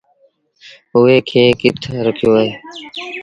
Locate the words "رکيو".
2.05-2.29